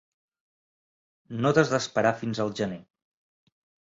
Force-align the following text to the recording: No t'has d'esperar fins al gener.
No 1.45 1.51
t'has 1.57 1.73
d'esperar 1.73 2.15
fins 2.23 2.41
al 2.47 2.51
gener. 2.61 2.81